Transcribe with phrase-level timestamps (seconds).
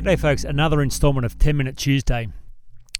[0.00, 0.44] G'day, folks.
[0.44, 2.28] Another installment of 10 Minute Tuesday.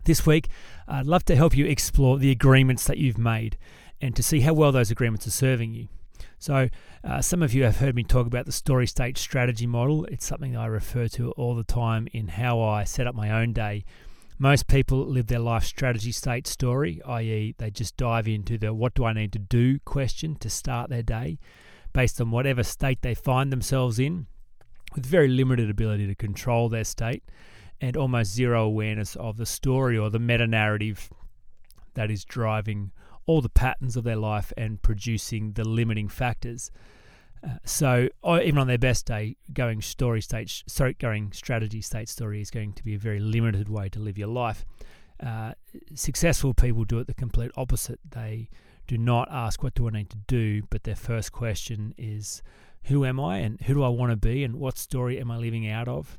[0.04, 0.48] This week,
[0.86, 3.56] I'd love to help you explore the agreements that you've made
[4.02, 5.88] and to see how well those agreements are serving you.
[6.38, 6.68] So,
[7.02, 10.04] uh, some of you have heard me talk about the story state strategy model.
[10.10, 13.54] It's something I refer to all the time in how I set up my own
[13.54, 13.86] day.
[14.38, 18.92] Most people live their life strategy state story, i.e., they just dive into the what
[18.92, 21.38] do I need to do question to start their day
[21.94, 24.26] based on whatever state they find themselves in
[24.94, 27.22] with very limited ability to control their state
[27.80, 31.10] and almost zero awareness of the story or the meta narrative
[31.94, 32.92] that is driving
[33.26, 36.70] all the patterns of their life and producing the limiting factors.
[37.42, 38.08] Uh, so
[38.42, 42.72] even on their best day, going story state, sorry, going strategy state story is going
[42.72, 44.64] to be a very limited way to live your life.
[45.24, 45.52] Uh,
[45.94, 48.00] successful people do it the complete opposite.
[48.10, 48.50] They
[48.86, 52.42] do not ask what do I need to do, but their first question is
[52.84, 55.36] who am I and who do I want to be and what story am I
[55.36, 56.18] living out of?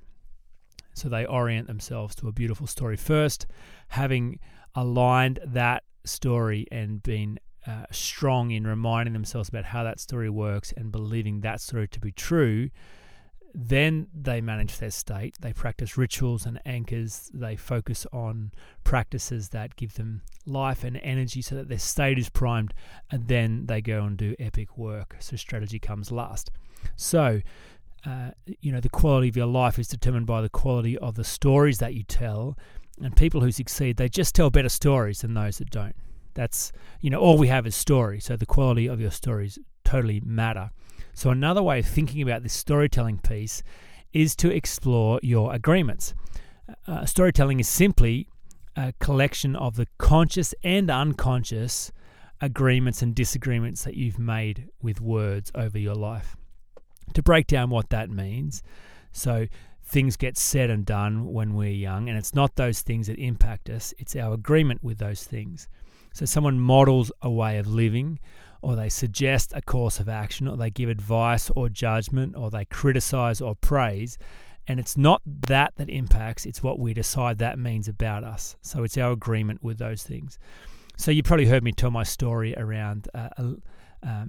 [0.94, 3.48] So they orient themselves to a beautiful story first,
[3.90, 4.40] having
[4.76, 10.74] aligned that story and been uh, strong in reminding themselves about how that story works
[10.76, 12.70] and believing that story to be true
[13.54, 15.36] then they manage their state.
[15.42, 17.30] They practice rituals and anchors.
[17.34, 18.52] They focus on
[18.84, 22.74] practices that give them life and energy so that their state is primed.
[23.10, 25.18] And then they go and do epic work.
[25.20, 26.52] So strategy comes last.
[26.96, 27.42] So,
[28.06, 31.24] uh, you know, the quality of your life is determined by the quality of the
[31.24, 32.58] stories that you tell.
[33.02, 35.96] And people who succeed, they just tell better stories than those that don't.
[36.34, 36.72] That's,
[37.02, 38.20] you know, all we have is story.
[38.20, 40.72] So the quality of your stories totally matter.
[41.14, 43.64] So, another way of thinking about this storytelling piece
[44.14, 46.14] is to explore your agreements.
[46.88, 48.28] Uh, storytelling is simply
[48.76, 51.92] a collection of the conscious and unconscious
[52.40, 56.36] agreements and disagreements that you've made with words over your life.
[57.14, 58.64] To break down what that means,
[59.12, 59.48] so
[59.84, 63.70] things get said and done when we're young, and it's not those things that impact
[63.70, 65.68] us, it's our agreement with those things.
[66.14, 68.20] So, someone models a way of living
[68.62, 72.66] or they suggest a course of action, or they give advice or judgment, or they
[72.66, 74.18] criticize or praise.
[74.68, 78.56] And it's not that that impacts, it's what we decide that means about us.
[78.62, 80.38] So it's our agreement with those things.
[80.98, 83.30] So you probably heard me tell my story around uh,
[84.04, 84.26] uh,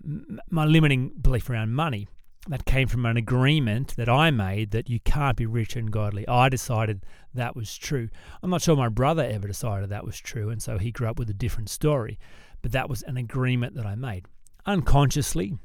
[0.50, 2.08] my limiting belief around money.
[2.48, 6.26] That came from an agreement that I made that you can't be rich and godly.
[6.26, 8.08] I decided that was true.
[8.42, 11.20] I'm not sure my brother ever decided that was true, and so he grew up
[11.20, 12.18] with a different story
[12.62, 14.26] but that was an agreement that I made
[14.64, 15.58] unconsciously.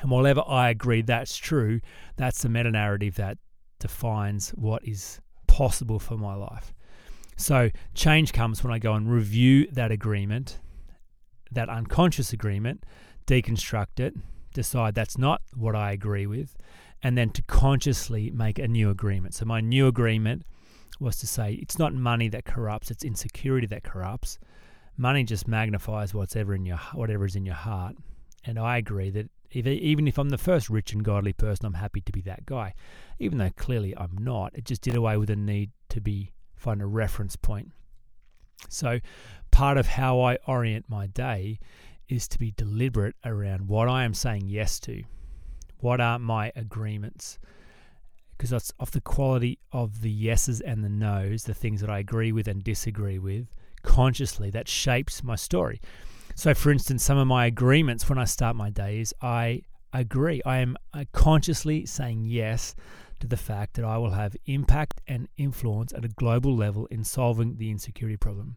[0.00, 1.80] And whatever I agree that's true,
[2.16, 3.38] that's the meta narrative that
[3.80, 6.72] defines what is possible for my life.
[7.36, 10.60] So change comes when I go and review that agreement,
[11.50, 12.84] that unconscious agreement,
[13.26, 14.14] deconstruct it,
[14.54, 16.56] decide that's not what I agree with,
[17.02, 19.34] and then to consciously make a new agreement.
[19.34, 20.44] So my new agreement
[21.00, 24.38] was to say it's not money that corrupts, it's insecurity that corrupts
[24.98, 26.78] money just magnifies whatever in your
[27.24, 27.96] is in your heart.
[28.44, 31.74] And I agree that if, even if I'm the first rich and godly person, I'm
[31.74, 32.74] happy to be that guy,
[33.18, 34.54] even though clearly I'm not.
[34.54, 37.70] It just did away with the need to be find a reference point.
[38.68, 38.98] So,
[39.50, 41.60] part of how I orient my day
[42.08, 45.04] is to be deliberate around what I am saying yes to.
[45.78, 47.38] What are my agreements?
[48.36, 52.00] Because that's of the quality of the yeses and the nos, the things that I
[52.00, 53.46] agree with and disagree with,
[53.82, 55.80] consciously that shapes my story.
[56.34, 59.62] So, for instance, some of my agreements when I start my day is I
[59.92, 60.40] agree.
[60.44, 62.74] I am uh, consciously saying yes
[63.20, 67.02] to the fact that I will have impact and influence at a global level in
[67.04, 68.56] solving the insecurity problem.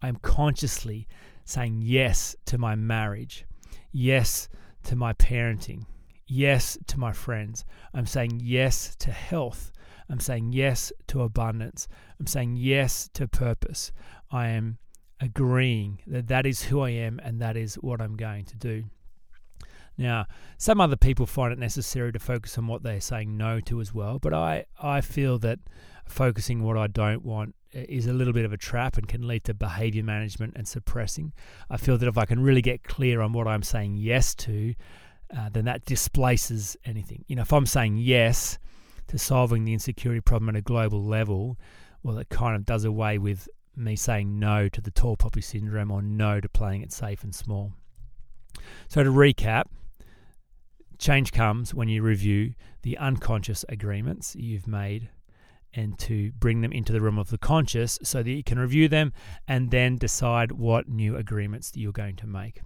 [0.00, 1.06] I am consciously
[1.44, 3.44] saying yes to my marriage,
[3.92, 4.48] yes
[4.84, 5.84] to my parenting,
[6.26, 7.64] yes to my friends.
[7.92, 9.72] I'm saying yes to health.
[10.10, 11.88] I'm saying yes to abundance.
[12.18, 13.92] I'm saying yes to purpose.
[14.30, 14.78] I am
[15.20, 18.84] agreeing that that is who I am and that is what I'm going to do.
[19.96, 20.26] Now,
[20.58, 23.92] some other people find it necessary to focus on what they're saying no to as
[23.92, 25.58] well, but I, I feel that
[26.06, 29.44] focusing what I don't want is a little bit of a trap and can lead
[29.44, 31.32] to behavior management and suppressing.
[31.68, 34.74] I feel that if I can really get clear on what I'm saying yes to,
[35.36, 37.24] uh, then that displaces anything.
[37.26, 38.58] You know, if I'm saying yes
[39.08, 41.58] to solving the insecurity problem at a global level,
[42.02, 43.48] well, it kind of does away with
[43.78, 47.34] me saying no to the tall poppy syndrome or no to playing it safe and
[47.34, 47.72] small.
[48.88, 49.64] So, to recap,
[50.98, 55.10] change comes when you review the unconscious agreements you've made
[55.74, 58.88] and to bring them into the realm of the conscious so that you can review
[58.88, 59.12] them
[59.46, 62.62] and then decide what new agreements that you're going to make.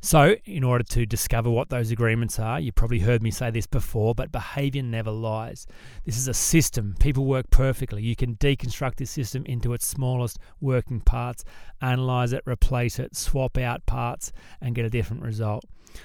[0.00, 3.66] So, in order to discover what those agreements are, you probably heard me say this
[3.66, 5.66] before, but behavior never lies.
[6.04, 6.94] This is a system.
[7.00, 8.02] People work perfectly.
[8.02, 11.44] You can deconstruct this system into its smallest working parts,
[11.80, 15.64] analyze it, replace it, swap out parts, and get a different result.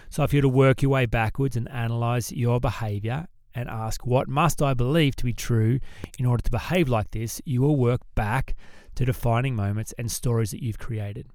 [0.09, 4.27] So, if you're to work your way backwards and analyze your behavior and ask, What
[4.27, 5.79] must I believe to be true
[6.17, 7.41] in order to behave like this?
[7.45, 8.55] you will work back
[8.95, 11.27] to defining moments and stories that you've created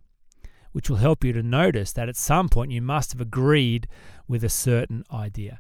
[0.72, 3.88] which will help you to notice that at some point you must have agreed
[4.28, 5.58] with a certain idea.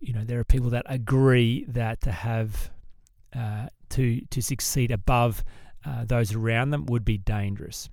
[0.00, 2.70] You know, there are people that agree that to have
[3.34, 5.44] uh, to to succeed above
[5.84, 7.88] uh, those around them would be dangerous.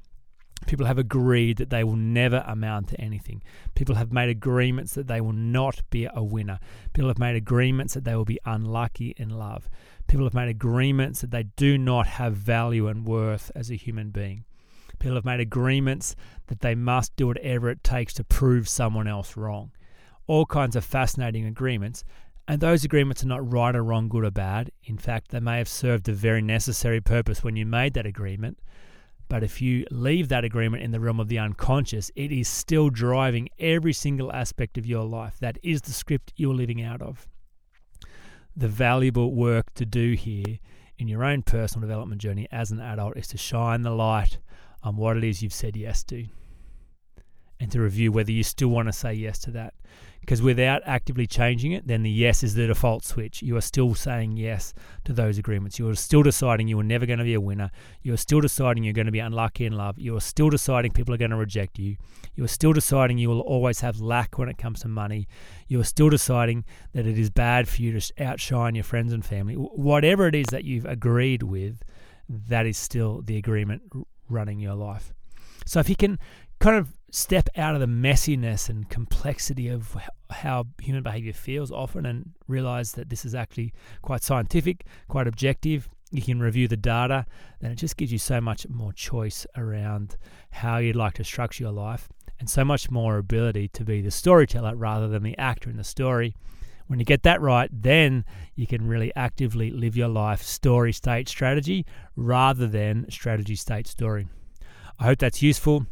[0.66, 3.44] People have agreed that they will never amount to anything.
[3.76, 6.60] People have made agreements that they will not be a winner.
[6.94, 9.70] People have made agreements that they will be unlucky in love.
[10.08, 14.10] People have made agreements that they do not have value and worth as a human
[14.10, 14.46] being.
[15.04, 16.16] People have made agreements
[16.48, 19.72] that they must do whatever it takes to prove someone else wrong.
[20.28, 22.06] All kinds of fascinating agreements.
[22.48, 24.72] And those agreements are not right or wrong, good or bad.
[24.86, 28.60] In fact, they may have served a very necessary purpose when you made that agreement.
[29.28, 32.90] But if you leave that agreement in the realm of the unconscious, it is still
[32.90, 35.36] driving every single aspect of your life.
[35.42, 37.28] That is the script you're living out of.
[38.56, 40.60] The valuable work to do here
[40.98, 44.38] in your own personal development journey as an adult is to shine the light
[44.84, 46.26] on what it is you've said yes to
[47.60, 49.74] and to review whether you still want to say yes to that.
[50.20, 53.42] Because without actively changing it, then the yes is the default switch.
[53.42, 54.74] You are still saying yes
[55.06, 55.80] to those agreements.
[55.80, 57.72] You are still deciding you are never going to be a winner.
[58.02, 60.00] You are still deciding you're going to be unlucky in love.
[60.00, 61.98] You are still deciding people are going to reject you.
[62.36, 65.28] You are still deciding you will always have lack when it comes to money.
[65.68, 69.26] You are still deciding that it is bad for you to outshine your friends and
[69.26, 69.56] family.
[69.56, 71.82] Whatever it is that you've agreed with,
[72.30, 73.84] that is still the agreement
[74.34, 75.14] running your life.
[75.66, 76.20] So if you can
[76.60, 79.96] kind of step out of the messiness and complexity of
[80.32, 83.72] how human behavior feels often and realize that this is actually
[84.02, 87.26] quite scientific, quite objective, you can review the data,
[87.60, 90.18] then it just gives you so much more choice around
[90.52, 92.10] how you'd like to structure your life
[92.40, 95.84] and so much more ability to be the storyteller rather than the actor in the
[95.84, 96.36] story.
[96.88, 98.26] When you get that right, then
[98.56, 101.86] you can really actively live your life story, state, strategy
[102.16, 104.28] rather than strategy, state, story.
[105.00, 105.88] I hope that's useful.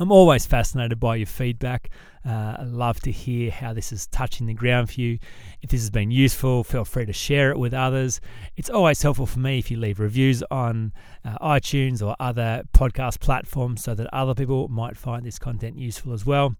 [0.00, 1.90] I'm always fascinated by your feedback.
[2.24, 5.18] Uh, I love to hear how this is touching the ground for you.
[5.62, 8.20] If this has been useful, feel free to share it with others.
[8.56, 10.92] It's always helpful for me if you leave reviews on
[11.24, 16.12] uh, iTunes or other podcast platforms so that other people might find this content useful
[16.12, 16.54] as well.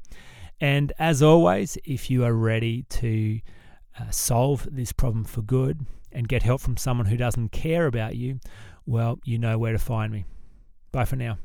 [0.61, 3.41] And as always, if you are ready to
[4.01, 8.17] uh, solve this problem for good and get help from someone who doesn't care about
[8.17, 8.41] you,
[8.87, 10.25] well, you know where to find me.
[10.93, 11.39] Bye for now.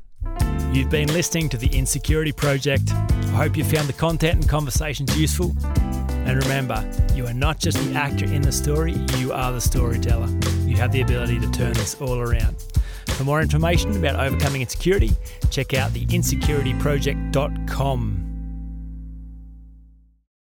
[0.72, 2.90] You've been listening to the Insecurity Project.
[2.90, 5.54] I hope you found the content and conversations useful.
[6.26, 6.82] And remember,
[7.14, 10.28] you are not just the actor in the story, you are the storyteller.
[10.64, 12.56] You have the ability to turn this all around.
[13.08, 15.10] For more information about overcoming insecurity,
[15.50, 18.33] check out the insecurityproject.com.